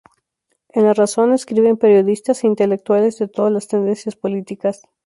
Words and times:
En 0.69 0.83
"La 0.85 0.95
Razón" 0.95 1.31
escriben 1.31 1.77
periodistas 1.77 2.43
e 2.43 2.47
intelectuales 2.47 3.19
de 3.19 3.27
todas 3.27 3.51
las 3.53 3.67
tendencias 3.67 4.15
políticas. 4.15 4.81